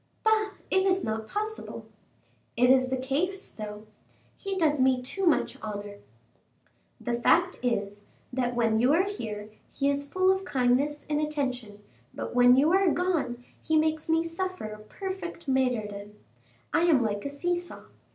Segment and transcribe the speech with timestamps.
[0.23, 0.53] "Bah!
[0.71, 1.85] it is not possible."
[2.57, 3.85] "It is the case, though."
[4.35, 5.97] "He does me too much honor."
[6.99, 11.83] "The fact is, that when you are here, he is full of kindness and attention,
[12.15, 16.15] but when you are gone he makes me suffer a perfect martyrdom.
[16.73, 17.83] I am like a see saw.